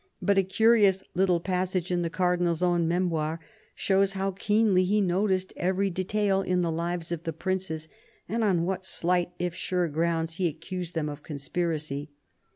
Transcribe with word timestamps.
But 0.19 0.39
a 0.39 0.41
curious 0.41 1.03
little 1.13 1.39
passage 1.39 1.91
in 1.91 2.01
the 2.01 2.09
Cardinal's 2.09 2.63
own 2.63 2.87
Memoirs 2.87 3.37
shows 3.75 4.13
how 4.13 4.31
keenly 4.31 4.83
he 4.83 4.99
noticed 4.99 5.53
every 5.55 5.91
detail 5.91 6.41
in 6.41 6.63
the 6.63 6.71
lives 6.71 7.11
of 7.11 7.21
the 7.21 7.31
princes, 7.31 7.87
and 8.27 8.43
on 8.43 8.63
what 8.65 8.83
slight 8.83 9.29
if 9.37 9.53
sure 9.53 9.87
grounds 9.89 10.37
he 10.37 10.47
accused 10.47 10.95
them 10.95 11.07
of 11.07 11.21
conspiracy. 11.21 12.09